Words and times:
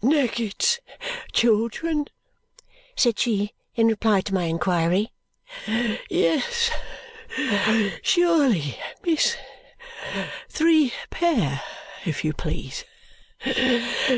"Neckett's 0.00 0.80
children?" 1.34 2.06
said 2.96 3.18
she 3.18 3.52
in 3.74 3.88
reply 3.88 4.22
to 4.22 4.32
my 4.32 4.44
inquiry. 4.44 5.12
"Yes, 6.08 6.70
Surely, 8.00 8.78
miss. 9.04 9.36
Three 10.48 10.94
pair, 11.10 11.62
if 12.06 12.24
you 12.24 12.32
please. 12.32 12.86